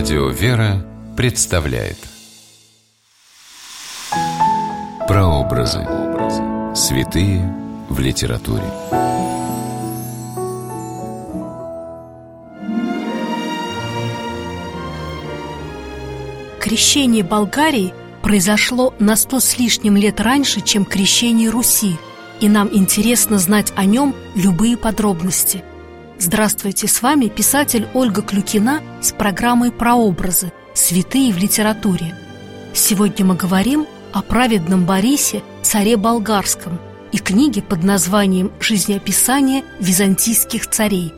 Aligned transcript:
Радио 0.00 0.30
«Вера» 0.30 0.82
представляет 1.14 1.98
Прообразы. 5.06 5.86
Святые 6.74 7.54
в 7.90 8.00
литературе. 8.00 8.64
Крещение 16.60 17.22
Болгарии 17.22 17.92
произошло 18.22 18.94
на 18.98 19.16
сто 19.16 19.38
с 19.38 19.58
лишним 19.58 19.98
лет 19.98 20.18
раньше, 20.18 20.62
чем 20.62 20.86
крещение 20.86 21.50
Руси, 21.50 21.98
и 22.40 22.48
нам 22.48 22.70
интересно 22.72 23.38
знать 23.38 23.74
о 23.76 23.84
нем 23.84 24.14
любые 24.34 24.78
подробности. 24.78 25.62
Здравствуйте, 26.22 26.86
с 26.86 27.00
вами 27.00 27.28
писатель 27.28 27.88
Ольга 27.94 28.20
Клюкина 28.20 28.82
с 29.00 29.10
программой 29.10 29.72
«Прообразы. 29.72 30.52
Святые 30.74 31.32
в 31.32 31.38
литературе». 31.38 32.14
Сегодня 32.74 33.24
мы 33.24 33.36
говорим 33.36 33.86
о 34.12 34.20
праведном 34.20 34.84
Борисе, 34.84 35.42
царе 35.62 35.96
болгарском, 35.96 36.78
и 37.10 37.16
книге 37.16 37.62
под 37.62 37.84
названием 37.84 38.52
«Жизнеописание 38.60 39.64
византийских 39.78 40.68
царей». 40.68 41.14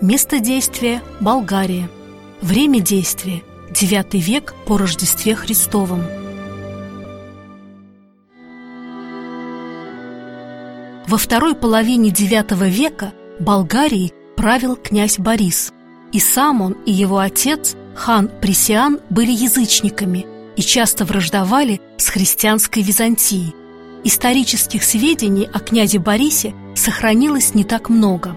Место 0.00 0.40
действия– 0.40 1.02
Болгария. 1.20 1.90
Время 2.40 2.80
действия– 2.80 3.42
IX 3.72 4.18
век 4.18 4.54
по 4.66 4.78
Рождестве 4.78 5.34
Христовом. 5.34 6.02
Во 11.06 11.18
второй 11.18 11.54
половине 11.54 12.08
IX 12.08 12.70
века 12.70 13.12
Болгарией 13.38 14.14
правил 14.36 14.76
князь 14.76 15.18
Борис. 15.18 15.72
И 16.12 16.20
сам 16.20 16.60
он, 16.60 16.76
и 16.86 16.92
его 16.92 17.18
отец, 17.18 17.74
хан 17.94 18.30
Пресиан, 18.40 19.00
были 19.10 19.32
язычниками 19.32 20.26
и 20.56 20.62
часто 20.62 21.04
враждовали 21.04 21.80
с 21.96 22.08
христианской 22.08 22.82
Византией. 22.82 23.54
Исторических 24.04 24.84
сведений 24.84 25.48
о 25.52 25.58
князе 25.58 25.98
Борисе 25.98 26.54
сохранилось 26.74 27.54
не 27.54 27.64
так 27.64 27.88
много. 27.88 28.36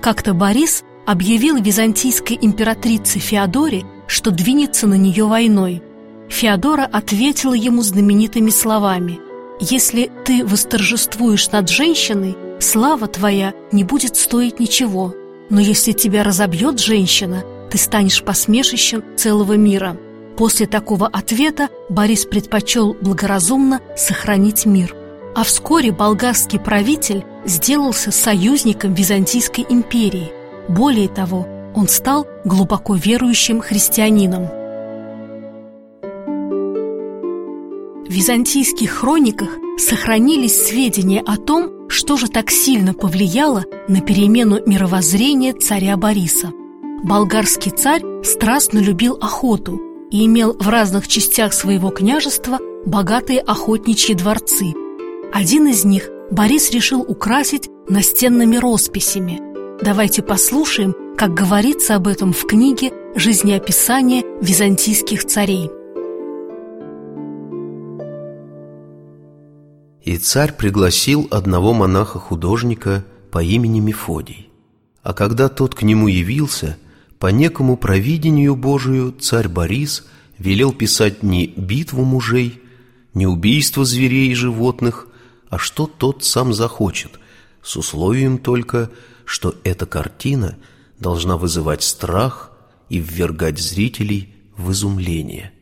Как-то 0.00 0.32
Борис 0.32 0.84
объявил 1.06 1.56
византийской 1.56 2.38
императрице 2.40 3.18
Феодоре, 3.18 3.84
что 4.06 4.30
двинется 4.30 4.86
на 4.86 4.94
нее 4.94 5.24
войной. 5.24 5.82
Феодора 6.28 6.84
ответила 6.84 7.54
ему 7.54 7.82
знаменитыми 7.82 8.50
словами 8.50 9.18
«Если 9.58 10.10
ты 10.24 10.44
восторжествуешь 10.44 11.50
над 11.50 11.68
женщиной, 11.68 12.36
слава 12.60 13.08
твоя 13.08 13.54
не 13.72 13.82
будет 13.82 14.16
стоить 14.16 14.60
ничего, 14.60 15.14
но 15.50 15.60
если 15.60 15.92
тебя 15.92 16.22
разобьет 16.22 16.78
женщина, 16.78 17.44
ты 17.70 17.78
станешь 17.78 18.22
посмешищем 18.22 19.02
целого 19.16 19.54
мира. 19.54 19.96
После 20.36 20.66
такого 20.66 21.06
ответа 21.06 21.68
Борис 21.88 22.24
предпочел 22.24 22.94
благоразумно 22.94 23.80
сохранить 23.96 24.66
мир. 24.66 24.94
А 25.34 25.44
вскоре 25.44 25.92
болгарский 25.92 26.58
правитель 26.58 27.24
сделался 27.44 28.10
союзником 28.10 28.94
Византийской 28.94 29.66
империи. 29.68 30.32
Более 30.68 31.08
того, 31.08 31.46
он 31.74 31.88
стал 31.88 32.26
глубоко 32.44 32.94
верующим 32.94 33.60
христианином. 33.60 34.48
В 38.06 38.10
византийских 38.10 38.90
хрониках 38.90 39.50
сохранились 39.76 40.66
сведения 40.66 41.20
о 41.20 41.36
том, 41.36 41.77
что 41.88 42.16
же 42.16 42.28
так 42.28 42.50
сильно 42.50 42.94
повлияло 42.94 43.64
на 43.88 44.00
перемену 44.00 44.60
мировоззрения 44.66 45.54
царя 45.54 45.96
Бориса? 45.96 46.52
Болгарский 47.04 47.72
царь 47.72 48.02
страстно 48.22 48.78
любил 48.78 49.16
охоту 49.20 49.80
и 50.10 50.26
имел 50.26 50.56
в 50.58 50.68
разных 50.68 51.08
частях 51.08 51.52
своего 51.52 51.90
княжества 51.90 52.58
богатые 52.86 53.40
охотничьи 53.40 54.14
дворцы. 54.14 54.74
Один 55.32 55.68
из 55.68 55.84
них 55.84 56.08
Борис 56.30 56.70
решил 56.70 57.02
украсить 57.02 57.68
настенными 57.88 58.56
росписями. 58.56 59.40
Давайте 59.82 60.22
послушаем, 60.22 60.94
как 61.16 61.34
говорится 61.34 61.94
об 61.94 62.08
этом 62.08 62.32
в 62.32 62.46
книге 62.46 62.92
«Жизнеописание 63.14 64.24
византийских 64.40 65.24
царей». 65.24 65.70
И 70.08 70.16
царь 70.16 70.54
пригласил 70.54 71.28
одного 71.30 71.74
монаха-художника 71.74 73.04
по 73.30 73.42
имени 73.42 73.80
Мефодий. 73.80 74.48
А 75.02 75.12
когда 75.12 75.50
тот 75.50 75.74
к 75.74 75.82
нему 75.82 76.08
явился, 76.08 76.78
по 77.18 77.26
некому 77.26 77.76
провидению 77.76 78.56
Божию 78.56 79.12
царь 79.12 79.48
Борис 79.48 80.06
велел 80.38 80.72
писать 80.72 81.22
не 81.22 81.48
битву 81.48 82.04
мужей, 82.04 82.62
не 83.12 83.26
убийство 83.26 83.84
зверей 83.84 84.30
и 84.30 84.34
животных, 84.34 85.08
а 85.50 85.58
что 85.58 85.86
тот 85.86 86.24
сам 86.24 86.54
захочет, 86.54 87.20
с 87.62 87.76
условием 87.76 88.38
только, 88.38 88.90
что 89.26 89.56
эта 89.62 89.84
картина 89.84 90.56
должна 90.98 91.36
вызывать 91.36 91.82
страх 91.82 92.52
и 92.88 92.98
ввергать 92.98 93.58
зрителей 93.58 94.34
в 94.56 94.72
изумление– 94.72 95.52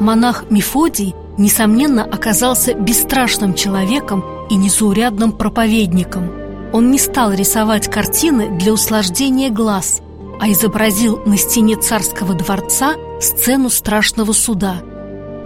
монах 0.00 0.44
Мефодий, 0.50 1.14
несомненно, 1.36 2.04
оказался 2.04 2.74
бесстрашным 2.74 3.54
человеком 3.54 4.24
и 4.50 4.56
незаурядным 4.56 5.32
проповедником. 5.32 6.30
Он 6.72 6.90
не 6.90 6.98
стал 6.98 7.32
рисовать 7.32 7.90
картины 7.90 8.58
для 8.58 8.72
услаждения 8.72 9.50
глаз, 9.50 10.00
а 10.40 10.50
изобразил 10.50 11.20
на 11.24 11.36
стене 11.36 11.76
царского 11.76 12.34
дворца 12.34 12.94
сцену 13.20 13.70
страшного 13.70 14.32
суда. 14.32 14.76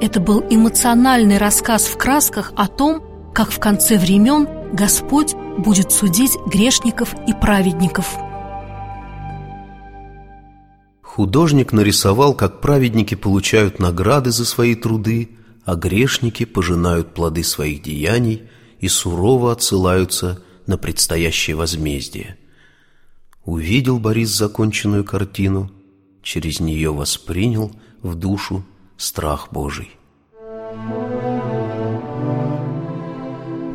Это 0.00 0.20
был 0.20 0.42
эмоциональный 0.50 1.38
рассказ 1.38 1.84
в 1.84 1.96
красках 1.96 2.52
о 2.56 2.66
том, 2.66 3.02
как 3.32 3.50
в 3.50 3.60
конце 3.60 3.98
времен 3.98 4.48
Господь 4.72 5.34
будет 5.58 5.92
судить 5.92 6.36
грешников 6.46 7.14
и 7.26 7.32
праведников– 7.32 8.14
Художник 11.14 11.72
нарисовал, 11.74 12.32
как 12.32 12.62
праведники 12.62 13.14
получают 13.14 13.78
награды 13.78 14.30
за 14.30 14.46
свои 14.46 14.74
труды, 14.74 15.28
а 15.66 15.74
грешники 15.74 16.46
пожинают 16.46 17.12
плоды 17.12 17.44
своих 17.44 17.82
деяний 17.82 18.44
и 18.80 18.88
сурово 18.88 19.52
отсылаются 19.52 20.42
на 20.66 20.78
предстоящее 20.78 21.54
возмездие. 21.54 22.38
Увидел 23.44 23.98
Борис 23.98 24.30
законченную 24.30 25.04
картину, 25.04 25.70
через 26.22 26.60
нее 26.60 26.94
воспринял 26.94 27.72
в 28.00 28.14
душу 28.14 28.64
страх 28.96 29.48
Божий. 29.50 29.90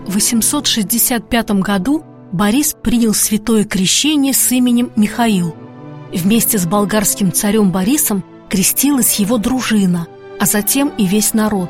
В 0.07 0.11
865 0.11 1.51
году 1.61 2.03
Борис 2.31 2.75
принял 2.81 3.13
святое 3.13 3.63
крещение 3.63 4.33
с 4.33 4.51
именем 4.51 4.91
Михаил– 4.95 5.55
Вместе 6.11 6.57
с 6.57 6.65
болгарским 6.65 7.31
царем 7.31 7.71
Борисом 7.71 8.23
крестилась 8.49 9.19
его 9.19 9.37
дружина, 9.37 10.07
а 10.39 10.45
затем 10.45 10.89
и 10.97 11.05
весь 11.05 11.33
народ. 11.33 11.69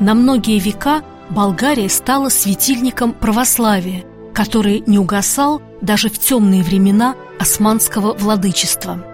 На 0.00 0.14
многие 0.14 0.58
века 0.58 1.02
Болгария 1.30 1.88
стала 1.88 2.28
светильником 2.28 3.12
православия, 3.12 4.04
который 4.34 4.82
не 4.86 4.98
угасал 4.98 5.62
даже 5.80 6.08
в 6.08 6.18
темные 6.18 6.62
времена 6.62 7.14
османского 7.38 8.14
владычества. 8.14 9.04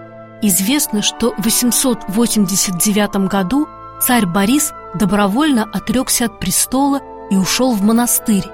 Известно, 0.41 1.01
что 1.01 1.33
в 1.37 1.43
889 1.43 3.27
году 3.27 3.67
царь 4.01 4.25
Борис 4.25 4.73
добровольно 4.95 5.63
отрекся 5.63 6.25
от 6.25 6.39
престола 6.39 7.01
и 7.29 7.37
ушел 7.37 7.73
в 7.73 7.81
монастырь, 7.81 8.45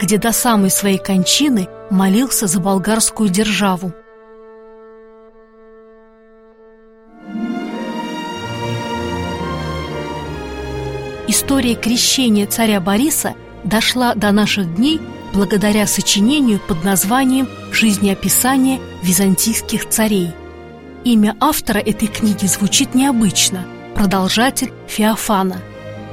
где 0.00 0.18
до 0.18 0.32
самой 0.32 0.70
своей 0.70 0.98
кончины 0.98 1.68
молился 1.90 2.46
за 2.46 2.60
болгарскую 2.60 3.28
державу– 3.28 3.92
История 11.36 11.74
крещения 11.74 12.46
царя 12.46 12.80
Бориса 12.80 13.34
дошла 13.62 14.14
до 14.14 14.32
наших 14.32 14.76
дней 14.76 14.98
благодаря 15.34 15.86
сочинению 15.86 16.58
под 16.66 16.82
названием 16.82 17.46
«Жизнеописание 17.72 18.80
византийских 19.02 19.86
царей». 19.86 20.30
Имя 21.04 21.36
автора 21.38 21.76
этой 21.76 22.08
книги 22.08 22.46
звучит 22.46 22.94
необычно– 22.94 23.66
продолжатель 23.94 24.72
Феофана. 24.88 25.60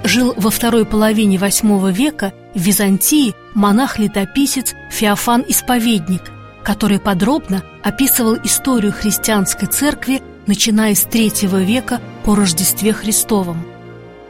Жил 0.04 0.34
во 0.36 0.50
второй 0.50 0.86
половине 0.86 1.38
VIII 1.38 1.90
века 1.94 2.34
в 2.54 2.60
Византии 2.60 3.34
монах-летописец 3.54 4.74
Феофан 4.92 5.46
Исповедник, 5.48 6.34
который 6.66 7.00
подробно 7.00 7.64
описывал 7.82 8.36
историю 8.44 8.92
христианской 8.92 9.70
церкви, 9.70 10.22
начиная 10.48 10.94
с 10.94 11.06
III 11.06 11.64
века 11.64 12.02
по 12.26 12.36
Рождестве 12.36 12.92
Христовом– 12.92 13.66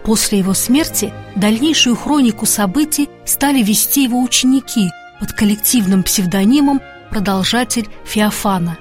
После 0.04 0.40
его 0.40 0.54
смерти 0.54 1.14
дальнейшую 1.36 1.96
хронику 1.96 2.46
событий 2.46 3.10
стали 3.26 3.62
вести 3.62 4.04
его 4.04 4.22
ученики 4.22 4.90
под 5.20 5.32
коллективным 5.32 6.04
псевдонимом 6.04 6.82
«Продолжатель 7.10 7.88
Феофана». 8.06 8.78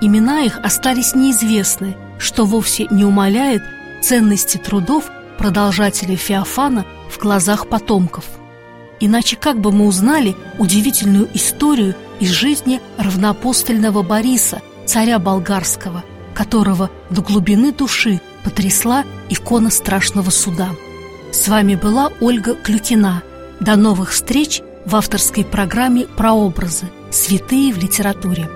имена 0.00 0.42
их 0.42 0.58
остались 0.58 1.14
неизвестны, 1.14 1.96
что 2.18 2.44
вовсе 2.44 2.86
не 2.90 3.04
умаляет 3.04 3.62
ценности 4.02 4.58
трудов 4.58 5.10
продолжателей 5.38 6.16
Феофана 6.16 6.84
в 7.10 7.18
глазах 7.18 7.68
потомков. 7.68 8.24
Иначе 9.00 9.36
как 9.36 9.60
бы 9.60 9.72
мы 9.72 9.86
узнали 9.86 10.36
удивительную 10.58 11.28
историю 11.32 11.94
из 12.20 12.30
жизни 12.30 12.80
равноапостольного 12.98 14.02
Бориса, 14.02 14.60
царя 14.86 15.18
болгарского, 15.18 16.04
которого 16.34 16.90
до 17.10 17.22
глубины 17.22 17.72
души 17.72 18.20
потрясла 18.44 19.04
икона 19.28 19.70
страшного 19.70 20.30
суда. 20.30 20.70
С 21.32 21.48
вами 21.48 21.74
была 21.74 22.10
Ольга 22.20 22.54
Клюкина. 22.54 23.22
До 23.60 23.76
новых 23.76 24.10
встреч 24.10 24.62
в 24.86 24.96
авторской 24.96 25.44
программе 25.44 26.06
«Прообразы. 26.06 26.86
Святые 27.10 27.72
в 27.72 27.78
литературе». 27.78 28.48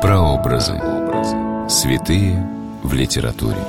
Прообразы. 0.00 0.80
Святые 1.68 2.44
в 2.82 2.92
литературе. 2.92 3.64